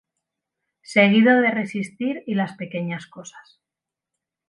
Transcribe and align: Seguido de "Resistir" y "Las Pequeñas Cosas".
Seguido 0.93 1.41
de 1.41 1.51
"Resistir" 1.51 2.23
y 2.25 2.33
"Las 2.33 2.53
Pequeñas 2.57 3.05
Cosas". 3.05 3.61